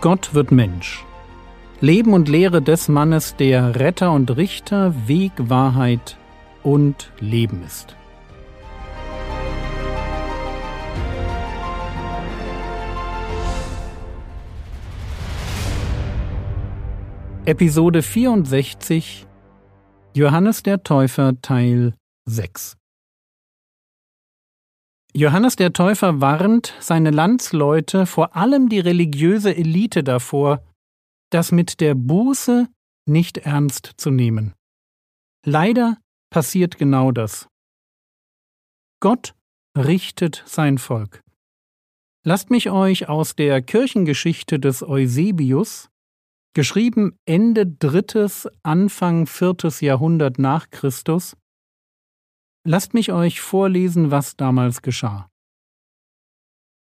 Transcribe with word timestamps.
Gott 0.00 0.32
wird 0.32 0.50
Mensch. 0.50 1.04
Leben 1.82 2.14
und 2.14 2.26
Lehre 2.26 2.62
des 2.62 2.88
Mannes, 2.88 3.36
der 3.36 3.78
Retter 3.78 4.12
und 4.12 4.34
Richter, 4.34 4.94
Weg, 5.06 5.32
Wahrheit 5.36 6.16
und 6.62 7.12
Leben 7.20 7.62
ist. 7.66 7.96
Episode 17.44 18.00
64 18.00 19.26
Johannes 20.14 20.62
der 20.62 20.82
Täufer 20.82 21.34
Teil 21.42 21.92
6 22.24 22.79
Johannes 25.12 25.56
der 25.56 25.72
Täufer 25.72 26.20
warnt 26.20 26.74
seine 26.78 27.10
Landsleute, 27.10 28.06
vor 28.06 28.36
allem 28.36 28.68
die 28.68 28.78
religiöse 28.78 29.56
Elite 29.56 30.04
davor, 30.04 30.64
das 31.30 31.50
mit 31.50 31.80
der 31.80 31.94
Buße 31.94 32.68
nicht 33.06 33.38
ernst 33.38 33.92
zu 33.96 34.10
nehmen. 34.10 34.54
Leider 35.44 35.98
passiert 36.30 36.78
genau 36.78 37.10
das. 37.10 37.48
Gott 39.00 39.34
richtet 39.76 40.44
sein 40.46 40.78
Volk. 40.78 41.22
Lasst 42.24 42.50
mich 42.50 42.70
euch 42.70 43.08
aus 43.08 43.34
der 43.34 43.62
Kirchengeschichte 43.62 44.60
des 44.60 44.82
Eusebius, 44.82 45.88
geschrieben 46.54 47.18
Ende 47.24 47.66
drittes, 47.66 48.46
Anfang 48.62 49.26
viertes 49.26 49.80
Jahrhundert 49.80 50.38
nach 50.38 50.70
Christus, 50.70 51.36
Lasst 52.64 52.94
mich 52.94 53.12
euch 53.12 53.40
vorlesen, 53.40 54.10
was 54.10 54.36
damals 54.36 54.82
geschah. 54.82 55.30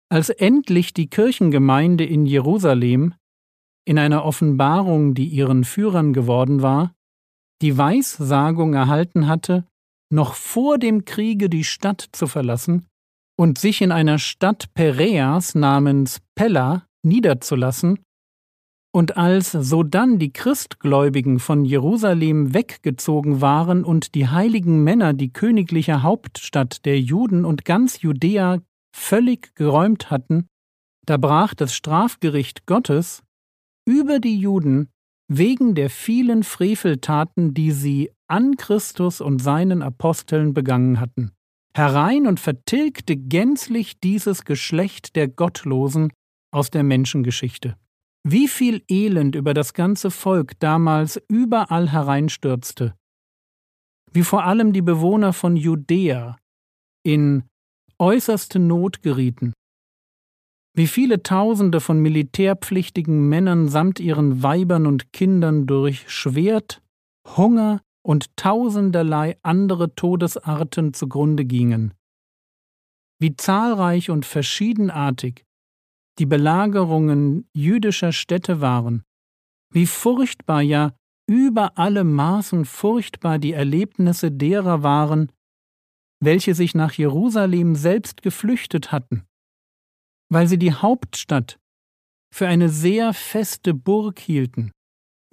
Als 0.10 0.30
endlich 0.30 0.94
die 0.94 1.08
Kirchengemeinde 1.08 2.04
in 2.04 2.26
Jerusalem, 2.26 3.14
in 3.86 3.98
einer 3.98 4.26
Offenbarung, 4.26 5.14
die 5.14 5.28
ihren 5.28 5.64
Führern 5.64 6.14
geworden 6.14 6.62
war, 6.62 6.94
die 7.62 7.78
Weissagung 7.78 8.74
erhalten 8.74 9.28
hatte, 9.28 9.66
noch 10.12 10.34
vor 10.34 10.78
dem 10.78 11.06
Kriege 11.06 11.50
die 11.50 11.64
Stadt 11.64 12.10
zu 12.12 12.28
verlassen 12.28 12.88
und 13.40 13.58
sich 13.58 13.82
in 13.82 13.92
einer 13.92 14.20
Stadt 14.20 14.74
Pereas 14.74 15.56
namens 15.56 16.22
Pella 16.36 16.86
niederzulassen, 17.04 18.00
und 18.92 19.18
als 19.18 19.52
sodann 19.52 20.20
die 20.20 20.34
Christgläubigen 20.34 21.40
von 21.40 21.64
Jerusalem 21.64 22.54
weggezogen 22.54 23.42
waren 23.42 23.86
und 23.86 24.16
die 24.16 24.28
heiligen 24.28 24.84
Männer 24.84 25.14
die 25.14 25.32
königliche 25.32 26.04
Hauptstadt 26.04 26.86
der 26.86 27.00
Juden 27.00 27.46
und 27.46 27.64
ganz 27.64 28.02
Judäa 28.02 28.60
völlig 28.94 29.56
geräumt 29.56 30.12
hatten, 30.12 30.48
da 31.06 31.18
brach 31.18 31.54
das 31.54 31.74
Strafgericht 31.74 32.66
Gottes 32.66 33.24
über 33.88 34.20
die 34.20 34.38
Juden 34.38 34.90
wegen 35.28 35.76
der 35.76 35.90
vielen 35.90 36.44
Freveltaten, 36.44 37.54
die 37.54 37.72
sie 37.72 38.12
an 38.28 38.58
Christus 38.58 39.22
und 39.22 39.42
seinen 39.42 39.82
Aposteln 39.82 40.54
begangen 40.54 41.00
hatten, 41.00 41.32
herein 41.74 42.28
und 42.28 42.42
vertilgte 42.42 43.16
gänzlich 43.16 44.02
dieses 44.02 44.44
Geschlecht 44.44 45.16
der 45.16 45.30
Gottlosen 45.30 46.12
aus 46.52 46.70
der 46.70 46.84
Menschengeschichte. 46.84 47.78
Wie 48.24 48.48
viel 48.48 48.84
Elend 48.88 49.36
über 49.36 49.56
das 49.56 49.74
ganze 49.74 50.12
Volk 50.12 50.60
damals 50.60 51.20
überall 51.28 51.92
hereinstürzte, 51.92 52.96
wie 54.12 54.22
vor 54.24 54.44
allem 54.44 54.74
die 54.74 54.84
Bewohner 54.84 55.34
von 55.34 55.56
Judäa 55.56 56.38
in 57.04 57.44
äußerste 57.98 58.60
Not 58.60 59.02
gerieten, 59.02 59.54
wie 60.76 60.88
viele 60.88 61.24
Tausende 61.24 61.82
von 61.82 62.00
militärpflichtigen 62.00 63.28
Männern 63.28 63.68
samt 63.68 64.00
ihren 64.00 64.44
Weibern 64.44 64.86
und 64.86 65.12
Kindern 65.12 65.66
durch 65.66 66.10
Schwert, 66.10 66.82
Hunger 67.36 67.82
und 68.04 68.36
tausenderlei 68.38 69.38
andere 69.42 69.96
Todesarten 69.96 70.94
zugrunde 70.94 71.46
gingen, 71.46 71.94
wie 73.20 73.36
zahlreich 73.36 74.12
und 74.12 74.26
verschiedenartig 74.26 75.44
die 76.22 76.28
Belagerungen 76.28 77.50
jüdischer 77.52 78.12
Städte 78.12 78.62
waren, 78.62 79.02
wie 79.74 79.88
furchtbar, 79.88 80.62
ja 80.62 80.94
über 81.28 81.80
alle 81.80 82.04
Maßen 82.04 82.66
furchtbar 82.66 83.40
die 83.40 83.54
Erlebnisse 83.54 84.32
derer 84.32 84.84
waren, 84.84 85.32
welche 86.24 86.54
sich 86.54 86.76
nach 86.76 86.94
Jerusalem 86.94 87.74
selbst 87.74 88.22
geflüchtet 88.22 88.92
hatten, 88.92 89.24
weil 90.30 90.48
sie 90.48 90.60
die 90.60 90.74
Hauptstadt 90.74 91.58
für 92.32 92.48
eine 92.48 92.70
sehr 92.70 93.16
feste 93.16 93.74
Burg 93.74 94.20
hielten, 94.20 94.72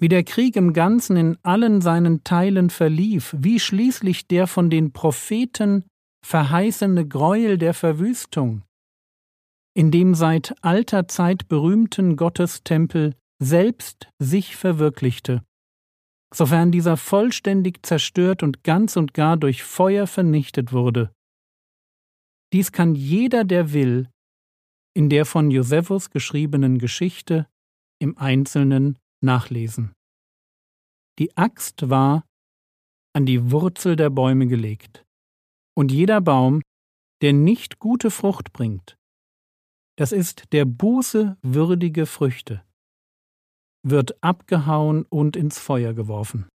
wie 0.00 0.08
der 0.08 0.24
Krieg 0.24 0.56
im 0.56 0.72
Ganzen 0.72 1.18
in 1.18 1.36
allen 1.42 1.82
seinen 1.82 2.24
Teilen 2.24 2.70
verlief, 2.70 3.36
wie 3.38 3.60
schließlich 3.60 4.26
der 4.26 4.46
von 4.46 4.70
den 4.70 4.94
Propheten 4.94 5.84
verheißene 6.24 7.06
Greuel 7.06 7.58
der 7.58 7.74
Verwüstung, 7.74 8.62
in 9.78 9.92
dem 9.92 10.16
seit 10.16 10.56
alter 10.64 11.06
Zeit 11.06 11.46
berühmten 11.46 12.16
Gottestempel 12.16 13.14
selbst 13.40 14.08
sich 14.18 14.56
verwirklichte, 14.56 15.44
sofern 16.34 16.72
dieser 16.72 16.96
vollständig 16.96 17.86
zerstört 17.86 18.42
und 18.42 18.64
ganz 18.64 18.96
und 18.96 19.14
gar 19.14 19.36
durch 19.36 19.62
Feuer 19.62 20.08
vernichtet 20.08 20.72
wurde. 20.72 21.12
Dies 22.52 22.72
kann 22.72 22.96
jeder, 22.96 23.44
der 23.44 23.72
will, 23.72 24.10
in 24.96 25.10
der 25.10 25.24
von 25.24 25.48
Josephus 25.48 26.10
geschriebenen 26.10 26.78
Geschichte 26.78 27.46
im 28.00 28.18
Einzelnen 28.18 28.98
nachlesen. 29.22 29.92
Die 31.20 31.36
Axt 31.36 31.88
war 31.88 32.24
an 33.12 33.26
die 33.26 33.52
Wurzel 33.52 33.94
der 33.94 34.10
Bäume 34.10 34.48
gelegt, 34.48 35.04
und 35.76 35.92
jeder 35.92 36.20
Baum, 36.20 36.62
der 37.22 37.32
nicht 37.32 37.78
gute 37.78 38.10
Frucht 38.10 38.52
bringt, 38.52 38.97
das 39.98 40.12
ist 40.12 40.52
der 40.52 40.64
Buße 40.64 41.36
würdige 41.42 42.06
Früchte, 42.06 42.62
wird 43.84 44.22
abgehauen 44.22 45.04
und 45.04 45.34
ins 45.34 45.58
Feuer 45.58 45.92
geworfen. 45.92 46.48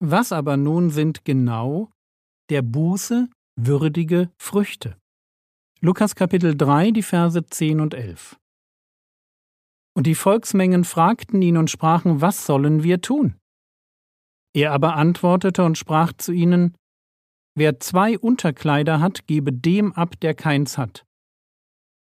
Was 0.00 0.30
aber 0.30 0.56
nun 0.56 0.90
sind 0.90 1.24
genau 1.24 1.90
der 2.48 2.62
Buße 2.62 3.28
würdige 3.56 4.30
Früchte? 4.40 4.96
Lukas 5.80 6.14
Kapitel 6.14 6.56
3, 6.56 6.92
die 6.92 7.02
Verse 7.02 7.44
10 7.44 7.80
und 7.80 7.94
11. 7.94 8.38
Und 9.96 10.06
die 10.06 10.14
Volksmengen 10.14 10.84
fragten 10.84 11.42
ihn 11.42 11.56
und 11.56 11.72
sprachen, 11.72 12.20
was 12.20 12.46
sollen 12.46 12.84
wir 12.84 13.00
tun? 13.00 13.34
Er 14.54 14.72
aber 14.72 14.94
antwortete 14.94 15.64
und 15.64 15.76
sprach 15.76 16.12
zu 16.12 16.30
ihnen, 16.30 16.76
Wer 17.56 17.80
zwei 17.80 18.16
Unterkleider 18.16 19.00
hat, 19.00 19.26
gebe 19.26 19.52
dem 19.52 19.92
ab, 19.92 20.20
der 20.20 20.34
keins 20.34 20.78
hat 20.78 21.04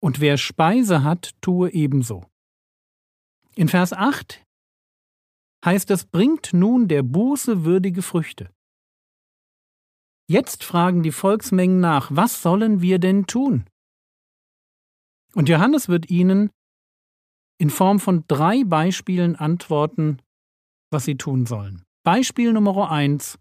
und 0.06 0.20
wer 0.20 0.36
Speise 0.36 1.02
hat, 1.02 1.34
tue 1.40 1.72
ebenso. 1.72 2.24
In 3.56 3.66
Vers 3.66 3.92
8 3.92 4.40
heißt 5.64 5.90
es, 5.90 6.04
bringt 6.04 6.52
nun 6.52 6.86
der 6.86 7.02
Buße 7.02 7.64
würdige 7.64 8.02
Früchte. 8.02 8.54
Jetzt 10.30 10.62
fragen 10.62 11.02
die 11.02 11.10
Volksmengen 11.10 11.80
nach, 11.80 12.08
was 12.12 12.40
sollen 12.40 12.80
wir 12.80 13.00
denn 13.00 13.26
tun? 13.26 13.66
Und 15.34 15.48
Johannes 15.48 15.88
wird 15.88 16.08
ihnen 16.08 16.50
in 17.58 17.70
Form 17.70 17.98
von 17.98 18.22
drei 18.28 18.62
Beispielen 18.62 19.34
antworten, 19.34 20.22
was 20.92 21.04
sie 21.04 21.16
tun 21.16 21.46
sollen. 21.46 21.82
Beispiel 22.04 22.52
Nummer 22.52 22.92
eins: 22.92 23.40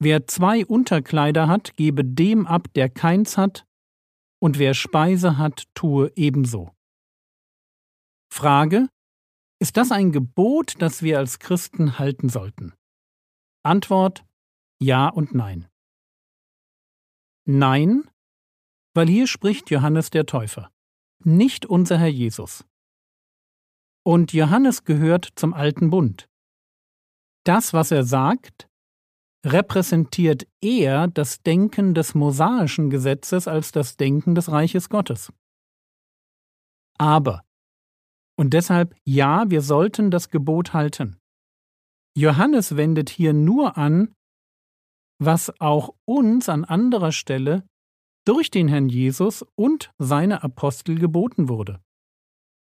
Wer 0.00 0.26
zwei 0.26 0.66
Unterkleider 0.66 1.46
hat, 1.46 1.76
gebe 1.76 2.04
dem 2.04 2.48
ab, 2.48 2.66
der 2.74 2.88
keins 2.88 3.38
hat, 3.38 3.65
und 4.38 4.58
wer 4.58 4.74
Speise 4.74 5.38
hat, 5.38 5.64
tue 5.74 6.12
ebenso. 6.16 6.72
Frage 8.32 8.88
Ist 9.60 9.76
das 9.76 9.90
ein 9.92 10.12
Gebot, 10.12 10.74
das 10.80 11.02
wir 11.02 11.18
als 11.18 11.38
Christen 11.38 11.98
halten 11.98 12.28
sollten? 12.28 12.74
Antwort 13.62 14.24
Ja 14.80 15.08
und 15.08 15.34
Nein. 15.34 15.68
Nein, 17.46 18.10
weil 18.94 19.08
hier 19.08 19.26
spricht 19.26 19.70
Johannes 19.70 20.10
der 20.10 20.26
Täufer, 20.26 20.70
nicht 21.22 21.66
unser 21.66 21.98
Herr 21.98 22.08
Jesus. 22.08 22.64
Und 24.04 24.32
Johannes 24.32 24.84
gehört 24.84 25.30
zum 25.36 25.54
alten 25.54 25.90
Bund. 25.90 26.28
Das, 27.44 27.72
was 27.72 27.90
er 27.90 28.04
sagt, 28.04 28.68
repräsentiert 29.46 30.46
eher 30.60 31.06
das 31.06 31.42
Denken 31.42 31.94
des 31.94 32.14
mosaischen 32.14 32.90
Gesetzes 32.90 33.46
als 33.46 33.70
das 33.70 33.96
Denken 33.96 34.34
des 34.34 34.50
Reiches 34.50 34.88
Gottes. 34.88 35.32
Aber, 36.98 37.42
und 38.36 38.52
deshalb 38.52 38.94
ja, 39.04 39.48
wir 39.48 39.62
sollten 39.62 40.10
das 40.10 40.30
Gebot 40.30 40.72
halten. 40.72 41.18
Johannes 42.16 42.76
wendet 42.76 43.08
hier 43.08 43.32
nur 43.32 43.76
an, 43.78 44.14
was 45.18 45.60
auch 45.60 45.94
uns 46.04 46.48
an 46.48 46.64
anderer 46.64 47.12
Stelle 47.12 47.66
durch 48.26 48.50
den 48.50 48.68
Herrn 48.68 48.88
Jesus 48.88 49.44
und 49.54 49.92
seine 49.98 50.42
Apostel 50.42 50.98
geboten 50.98 51.48
wurde. 51.48 51.80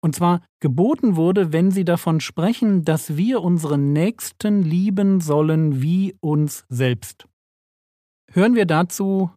Und 0.02 0.14
zwar 0.14 0.43
geboten 0.61 1.17
wurde, 1.17 1.52
wenn 1.52 1.70
sie 1.70 1.85
davon 1.85 2.20
sprechen, 2.20 2.85
dass 2.85 3.17
wir 3.17 3.43
unseren 3.43 3.93
Nächsten 3.93 4.62
lieben 4.62 5.20
sollen 5.20 5.82
wie 5.82 6.17
uns 6.20 6.64
selbst. 6.69 7.26
Hören 8.32 8.55
wir 8.55 8.64
dazu 8.64 9.31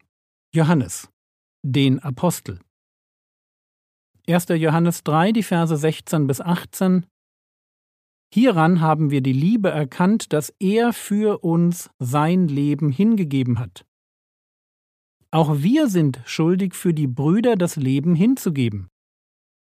Johannes, 0.53 1.09
den 1.63 1.99
Apostel. 1.99 2.59
1. 4.27 4.45
Johannes 4.49 5.03
3, 5.03 5.33
die 5.33 5.43
Verse 5.43 5.75
16 5.75 6.27
bis 6.27 6.39
18. 6.39 7.05
Hieran 8.33 8.79
haben 8.79 9.11
wir 9.11 9.21
die 9.21 9.33
Liebe 9.33 9.69
erkannt, 9.69 10.31
dass 10.31 10.53
er 10.59 10.93
für 10.93 11.43
uns 11.43 11.89
sein 11.99 12.47
Leben 12.47 12.89
hingegeben 12.89 13.59
hat. 13.59 13.85
Auch 15.29 15.57
wir 15.61 15.87
sind 15.87 16.21
schuldig, 16.25 16.73
für 16.73 16.93
die 16.93 17.07
Brüder 17.07 17.55
das 17.55 17.75
Leben 17.75 18.15
hinzugeben. 18.15 18.89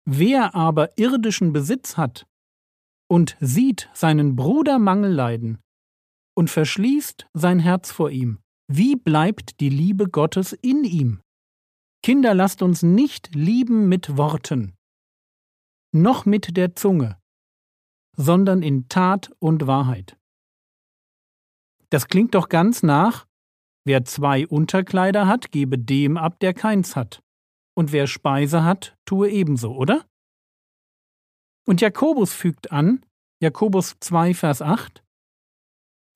Wer 0.07 0.53
aber 0.53 0.97
irdischen 0.99 1.51
Besitz 1.51 1.97
hat 1.97 2.27
und 3.09 3.35
sieht 3.39 3.89
seinen 3.93 4.35
Bruder 4.35 4.77
Mangel 4.77 5.11
leiden 5.11 5.59
und 6.35 6.51
verschließt 6.51 7.27
sein 7.33 7.57
Herz 7.59 7.91
vor 7.91 8.11
ihm, 8.11 8.39
wie 8.67 8.95
bleibt 8.95 9.59
die 9.59 9.69
Liebe 9.69 10.07
Gottes 10.07 10.53
in 10.53 10.83
ihm? 10.83 11.21
Kinder, 12.03 12.35
lasst 12.35 12.61
uns 12.61 12.83
nicht 12.83 13.33
lieben 13.33 13.89
mit 13.89 14.15
Worten, 14.15 14.75
noch 15.91 16.25
mit 16.25 16.55
der 16.55 16.75
Zunge, 16.75 17.19
sondern 18.15 18.61
in 18.61 18.87
Tat 18.89 19.31
und 19.39 19.65
Wahrheit. 19.65 20.17
Das 21.89 22.07
klingt 22.07 22.35
doch 22.35 22.49
ganz 22.49 22.83
nach, 22.83 23.25
wer 23.85 24.05
zwei 24.05 24.45
Unterkleider 24.45 25.27
hat, 25.27 25.51
gebe 25.51 25.79
dem 25.79 26.17
ab, 26.17 26.39
der 26.41 26.53
keins 26.53 26.95
hat 26.95 27.24
und 27.75 27.91
wer 27.91 28.07
Speise 28.07 28.63
hat, 28.63 28.97
tue 29.05 29.29
ebenso, 29.29 29.75
oder? 29.75 30.05
Und 31.67 31.81
Jakobus 31.81 32.33
fügt 32.33 32.71
an, 32.71 33.05
Jakobus 33.41 33.97
2, 33.99 34.33
Vers 34.33 34.61
8, 34.61 35.03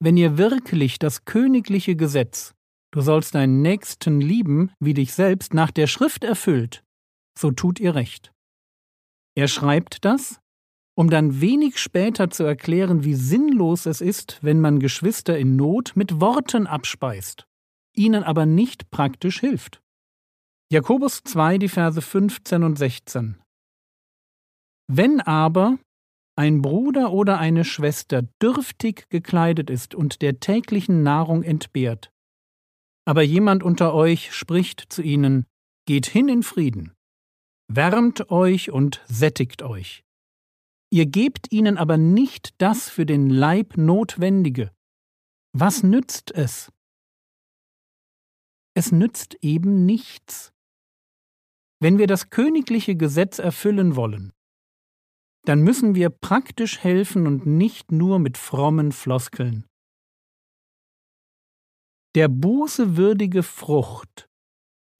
Wenn 0.02 0.16
ihr 0.16 0.38
wirklich 0.38 0.98
das 0.98 1.24
königliche 1.24 1.94
Gesetz, 1.94 2.54
du 2.92 3.02
sollst 3.02 3.34
deinen 3.34 3.62
Nächsten 3.62 4.20
lieben 4.20 4.72
wie 4.80 4.94
dich 4.94 5.12
selbst, 5.12 5.54
nach 5.54 5.70
der 5.70 5.86
Schrift 5.86 6.24
erfüllt, 6.24 6.82
so 7.38 7.50
tut 7.50 7.78
ihr 7.78 7.94
recht. 7.94 8.32
Er 9.36 9.48
schreibt 9.48 10.04
das, 10.04 10.40
um 10.96 11.10
dann 11.10 11.40
wenig 11.40 11.78
später 11.78 12.30
zu 12.30 12.44
erklären, 12.44 13.04
wie 13.04 13.14
sinnlos 13.14 13.86
es 13.86 14.00
ist, 14.00 14.38
wenn 14.42 14.60
man 14.60 14.80
Geschwister 14.80 15.38
in 15.38 15.56
Not 15.56 15.92
mit 15.94 16.20
Worten 16.20 16.66
abspeist, 16.66 17.46
ihnen 17.94 18.22
aber 18.24 18.46
nicht 18.46 18.90
praktisch 18.90 19.40
hilft. 19.40 19.79
Jakobus 20.72 21.24
2, 21.24 21.58
die 21.58 21.68
Verse 21.68 22.00
15 22.00 22.62
und 22.62 22.78
16. 22.78 23.42
Wenn 24.86 25.20
aber 25.20 25.80
ein 26.38 26.62
Bruder 26.62 27.12
oder 27.12 27.40
eine 27.40 27.64
Schwester 27.64 28.22
dürftig 28.40 29.08
gekleidet 29.08 29.68
ist 29.68 29.96
und 29.96 30.22
der 30.22 30.38
täglichen 30.38 31.02
Nahrung 31.02 31.42
entbehrt, 31.42 32.12
aber 33.04 33.22
jemand 33.22 33.64
unter 33.64 33.94
euch 33.94 34.32
spricht 34.32 34.92
zu 34.92 35.02
ihnen, 35.02 35.44
geht 35.86 36.06
hin 36.06 36.28
in 36.28 36.44
Frieden, 36.44 36.94
wärmt 37.66 38.30
euch 38.30 38.70
und 38.70 39.02
sättigt 39.08 39.62
euch. 39.62 40.04
Ihr 40.92 41.06
gebt 41.06 41.50
ihnen 41.50 41.78
aber 41.78 41.96
nicht 41.96 42.54
das 42.58 42.88
für 42.88 43.06
den 43.06 43.28
Leib 43.28 43.76
Notwendige. 43.76 44.70
Was 45.52 45.82
nützt 45.82 46.30
es? 46.30 46.70
Es 48.74 48.92
nützt 48.92 49.36
eben 49.42 49.84
nichts. 49.84 50.52
Wenn 51.80 51.98
wir 51.98 52.06
das 52.06 52.28
königliche 52.28 52.94
Gesetz 52.94 53.38
erfüllen 53.38 53.96
wollen, 53.96 54.32
dann 55.46 55.62
müssen 55.62 55.94
wir 55.94 56.10
praktisch 56.10 56.78
helfen 56.78 57.26
und 57.26 57.46
nicht 57.46 57.90
nur 57.90 58.18
mit 58.18 58.36
frommen 58.36 58.92
Floskeln. 58.92 59.64
Der 62.14 62.28
Buße 62.28 62.96
würdige 62.96 63.42
Frucht 63.42 64.28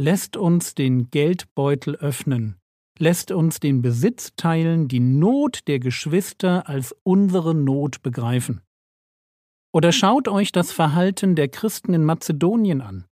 lässt 0.01 0.37
uns 0.39 0.75
den 0.75 1.11
Geldbeutel 1.11 1.97
öffnen, 1.97 2.57
lässt 2.99 3.31
uns 3.33 3.61
den 3.61 3.83
Besitz 3.83 4.33
teilen, 4.37 4.89
die 4.89 5.01
Not 5.01 5.67
der 5.67 5.81
Geschwister 5.81 6.67
als 6.69 6.97
unsere 7.03 7.55
Not 7.55 8.01
begreifen. 8.01 8.63
Oder 9.73 9.93
schaut 9.93 10.29
euch 10.29 10.53
das 10.53 10.73
Verhalten 10.73 11.37
der 11.37 11.49
Christen 11.49 11.93
in 11.93 12.05
Mazedonien 12.05 12.81
an. 12.81 13.07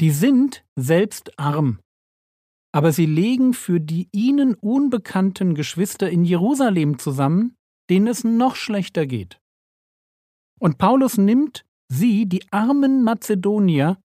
Die 0.00 0.10
sind 0.10 0.64
selbst 0.76 1.38
arm, 1.38 1.80
aber 2.72 2.92
sie 2.92 3.06
legen 3.06 3.52
für 3.52 3.80
die 3.80 4.08
ihnen 4.12 4.54
unbekannten 4.54 5.54
Geschwister 5.54 6.10
in 6.10 6.24
Jerusalem 6.24 6.98
zusammen, 6.98 7.54
denen 7.90 8.06
es 8.06 8.24
noch 8.24 8.56
schlechter 8.56 9.06
geht. 9.06 9.38
Und 10.58 10.78
Paulus 10.78 11.18
nimmt 11.18 11.64
sie, 11.88 12.26
die 12.26 12.50
armen 12.50 13.02
Mazedonier, 13.04 14.00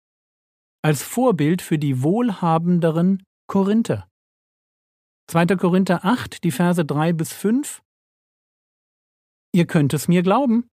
als 0.82 1.04
Vorbild 1.04 1.62
für 1.62 1.78
die 1.78 2.02
wohlhabenderen 2.02 3.24
Korinther. 3.48 4.08
2. 5.28 5.48
Korinther 5.58 6.06
8, 6.06 6.44
die 6.44 6.52
Verse 6.52 6.84
3 6.84 7.14
bis 7.14 7.34
5. 7.34 7.82
Ihr 9.54 9.66
könnt 9.66 9.94
es 9.94 10.08
mir 10.08 10.22
glauben. 10.22 10.68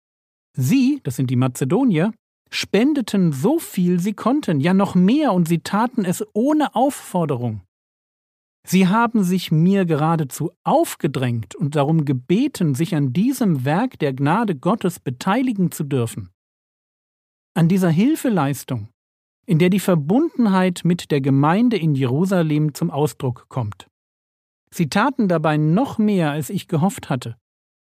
Sie, 0.56 1.00
das 1.02 1.16
sind 1.16 1.30
die 1.30 1.36
Mazedonier, 1.36 2.12
spendeten 2.50 3.32
so 3.32 3.58
viel 3.58 4.00
sie 4.00 4.12
konnten, 4.12 4.60
ja 4.60 4.74
noch 4.74 4.94
mehr, 4.94 5.32
und 5.32 5.48
sie 5.48 5.60
taten 5.60 6.04
es 6.04 6.24
ohne 6.34 6.74
Aufforderung. 6.74 7.62
Sie 8.66 8.86
haben 8.86 9.24
sich 9.24 9.50
mir 9.50 9.84
geradezu 9.84 10.52
aufgedrängt 10.62 11.54
und 11.54 11.74
darum 11.74 12.04
gebeten, 12.04 12.74
sich 12.74 12.94
an 12.94 13.12
diesem 13.12 13.64
Werk 13.64 13.98
der 13.98 14.12
Gnade 14.12 14.54
Gottes 14.54 15.00
beteiligen 15.00 15.72
zu 15.72 15.84
dürfen. 15.84 16.30
An 17.54 17.68
dieser 17.68 17.90
Hilfeleistung, 17.90 18.88
in 19.46 19.58
der 19.58 19.68
die 19.68 19.80
Verbundenheit 19.80 20.82
mit 20.84 21.10
der 21.10 21.20
Gemeinde 21.20 21.76
in 21.76 21.94
Jerusalem 21.94 22.74
zum 22.74 22.90
Ausdruck 22.90 23.46
kommt. 23.48 23.88
Sie 24.72 24.88
taten 24.88 25.28
dabei 25.28 25.56
noch 25.56 25.98
mehr, 25.98 26.30
als 26.30 26.48
ich 26.48 26.68
gehofft 26.68 27.10
hatte. 27.10 27.36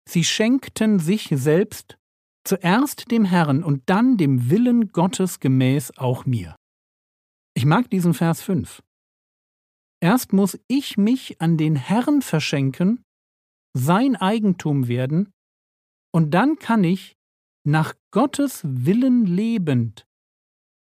Sie 0.09 0.23
schenkten 0.23 0.99
sich 0.99 1.29
selbst, 1.33 1.99
zuerst 2.45 3.11
dem 3.11 3.25
Herrn 3.25 3.65
und 3.65 3.83
dann 3.87 4.17
dem 4.17 4.49
Willen 4.49 4.93
Gottes 4.93 5.41
gemäß 5.41 5.97
auch 5.99 6.25
mir. 6.25 6.55
Ich 7.55 7.65
mag 7.65 7.91
diesen 7.91 8.15
Vers 8.15 8.43
5. 8.43 8.83
Erst 10.01 10.33
muss 10.33 10.59
ich 10.69 10.97
mich 10.97 11.41
an 11.41 11.57
den 11.57 11.77
Herrn 11.77 12.23
verschenken, 12.23 13.03
sein 13.75 14.17
Eigentum 14.17 14.89
werden, 14.89 15.33
und 16.13 16.33
dann 16.33 16.59
kann 16.59 16.85
ich, 16.85 17.17
nach 17.65 17.95
Gottes 18.11 18.63
Willen 18.65 19.27
lebend, 19.27 20.07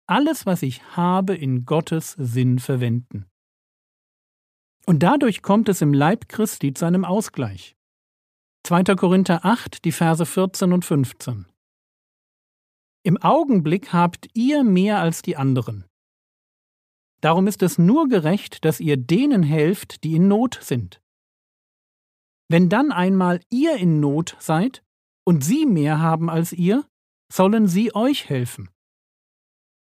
alles, 0.06 0.46
was 0.46 0.62
ich 0.62 0.96
habe, 0.96 1.34
in 1.34 1.64
Gottes 1.64 2.12
Sinn 2.12 2.58
verwenden. 2.58 3.26
Und 4.86 5.02
dadurch 5.02 5.42
kommt 5.42 5.68
es 5.68 5.82
im 5.82 5.92
Leib 5.92 6.28
Christi 6.28 6.72
zu 6.72 6.86
einem 6.86 7.04
Ausgleich. 7.04 7.76
2. 8.66 8.84
Korinther 8.96 9.44
8, 9.44 9.84
die 9.84 9.92
Verse 9.92 10.24
14 10.24 10.72
und 10.72 10.84
15. 10.84 11.46
Im 13.02 13.16
Augenblick 13.18 13.92
habt 13.92 14.28
ihr 14.34 14.64
mehr 14.64 14.98
als 14.98 15.22
die 15.22 15.36
anderen. 15.36 15.87
Darum 17.20 17.46
ist 17.46 17.62
es 17.62 17.78
nur 17.78 18.08
gerecht, 18.08 18.64
dass 18.64 18.80
ihr 18.80 18.96
denen 18.96 19.42
helft, 19.42 20.04
die 20.04 20.14
in 20.14 20.28
Not 20.28 20.58
sind. 20.62 21.00
Wenn 22.48 22.68
dann 22.68 22.92
einmal 22.92 23.40
ihr 23.50 23.76
in 23.76 24.00
Not 24.00 24.36
seid 24.38 24.82
und 25.26 25.44
sie 25.44 25.66
mehr 25.66 26.00
haben 26.00 26.30
als 26.30 26.52
ihr, 26.52 26.86
sollen 27.30 27.66
sie 27.66 27.94
euch 27.94 28.28
helfen. 28.28 28.70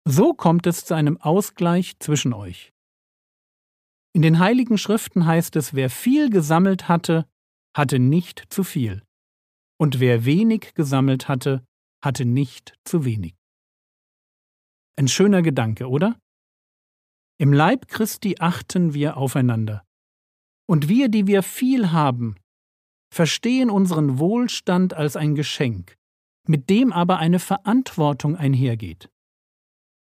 So 0.05 0.35
kommt 0.35 0.67
es 0.67 0.85
zu 0.85 0.95
einem 0.95 1.17
Ausgleich 1.17 1.99
zwischen 2.01 2.33
euch. 2.33 2.73
In 4.15 4.21
den 4.21 4.39
heiligen 4.39 4.77
Schriften 4.77 5.25
heißt 5.25 5.57
es, 5.57 5.75
wer 5.75 5.89
viel 5.89 6.29
gesammelt 6.29 6.89
hatte, 6.89 7.27
hatte 7.75 7.99
nicht 7.99 8.53
zu 8.53 8.65
viel, 8.65 9.03
und 9.81 10.01
wer 10.01 10.27
wenig 10.27 10.75
gesammelt 10.75 11.29
hatte, 11.29 11.65
hatte 12.05 12.27
nicht 12.27 12.75
zu 12.85 13.05
wenig. 13.07 13.35
Ein 14.99 15.09
schöner 15.09 15.41
Gedanke, 15.41 15.89
oder? 15.89 16.21
Im 17.43 17.53
Leib 17.53 17.89
Christi 17.89 18.37
achten 18.39 18.95
wir 18.95 19.17
aufeinander. 19.17 19.83
Und 20.71 20.89
wir, 20.89 21.09
die 21.09 21.27
wir 21.27 21.43
viel 21.43 21.91
haben, 21.91 22.37
verstehen 23.13 23.69
unseren 23.69 24.21
Wohlstand 24.21 24.95
als 24.95 25.17
ein 25.17 25.35
Geschenk, 25.35 25.97
mit 26.47 26.71
dem 26.71 26.93
aber 26.93 27.19
eine 27.19 27.41
Verantwortung 27.41 28.37
einhergeht. 28.37 29.11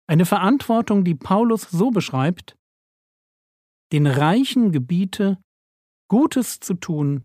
Eine 0.07 0.27
Verantwortung, 0.27 1.05
die 1.05 1.15
Paulus 1.15 1.63
so 1.63 1.91
beschreibt, 1.91 2.55
den 3.93 4.07
Reichen 4.07 4.71
gebiete, 4.71 5.39
Gutes 6.11 6.61
zu 6.61 6.75
tun, 6.75 7.25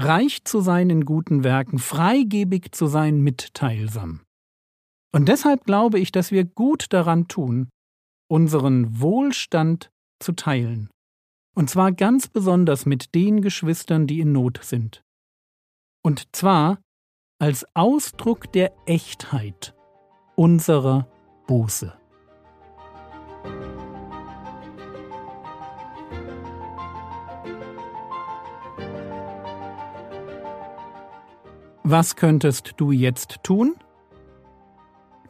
reich 0.00 0.44
zu 0.44 0.60
sein 0.60 0.90
in 0.90 1.04
guten 1.04 1.42
Werken, 1.42 1.80
freigebig 1.80 2.70
zu 2.70 2.86
sein, 2.86 3.20
mitteilsam. 3.22 4.20
Und 5.12 5.28
deshalb 5.28 5.64
glaube 5.64 5.98
ich, 5.98 6.12
dass 6.12 6.30
wir 6.30 6.44
gut 6.44 6.92
daran 6.92 7.26
tun, 7.26 7.68
unseren 8.28 9.00
Wohlstand 9.00 9.90
zu 10.20 10.32
teilen 10.32 10.90
Und 11.56 11.70
zwar 11.70 11.92
ganz 11.92 12.28
besonders 12.28 12.86
mit 12.86 13.14
den 13.14 13.42
Geschwistern, 13.42 14.06
die 14.06 14.20
in 14.20 14.32
Not 14.32 14.60
sind. 14.62 15.02
Und 16.04 16.34
zwar 16.36 16.78
als 17.40 17.66
Ausdruck 17.74 18.52
der 18.52 18.72
Echtheit 18.86 19.74
unserer 20.36 21.08
Buße. 21.46 21.98
Was 31.82 32.16
könntest 32.16 32.74
du 32.76 32.92
jetzt 32.92 33.42
tun? 33.42 33.74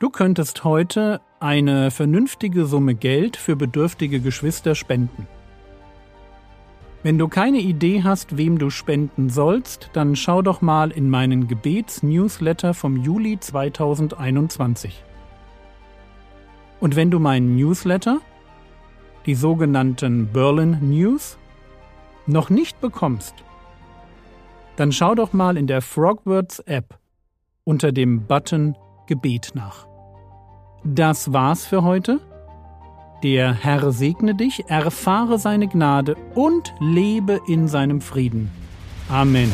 Du 0.00 0.10
könntest 0.10 0.64
heute 0.64 1.20
eine 1.40 1.90
vernünftige 1.90 2.66
Summe 2.66 2.94
Geld 2.94 3.36
für 3.36 3.56
bedürftige 3.56 4.20
Geschwister 4.20 4.74
spenden. 4.74 5.26
Wenn 7.02 7.16
du 7.16 7.28
keine 7.28 7.58
Idee 7.58 8.02
hast, 8.02 8.36
wem 8.36 8.58
du 8.58 8.70
spenden 8.70 9.30
sollst, 9.30 9.90
dann 9.92 10.16
schau 10.16 10.42
doch 10.42 10.60
mal 10.60 10.90
in 10.90 11.08
meinen 11.08 11.46
Gebets-Newsletter 11.46 12.74
vom 12.74 12.96
Juli 12.96 13.38
2021. 13.38 15.04
Und 16.80 16.96
wenn 16.96 17.10
du 17.10 17.18
meinen 17.18 17.56
Newsletter, 17.56 18.20
die 19.26 19.34
sogenannten 19.34 20.32
Berlin 20.32 20.78
News, 20.80 21.38
noch 22.26 22.50
nicht 22.50 22.80
bekommst, 22.80 23.34
dann 24.76 24.92
schau 24.92 25.14
doch 25.14 25.32
mal 25.32 25.56
in 25.56 25.66
der 25.66 25.82
Frogwords 25.82 26.60
App 26.60 26.98
unter 27.64 27.90
dem 27.90 28.26
Button 28.26 28.76
Gebet 29.06 29.52
nach. 29.54 29.87
Das 30.84 31.32
war's 31.32 31.66
für 31.66 31.82
heute. 31.82 32.20
Der 33.22 33.52
Herr 33.52 33.90
segne 33.90 34.34
dich, 34.34 34.64
erfahre 34.68 35.38
seine 35.38 35.66
Gnade 35.66 36.16
und 36.34 36.72
lebe 36.78 37.40
in 37.48 37.66
seinem 37.66 38.00
Frieden. 38.00 38.50
Amen. 39.08 39.50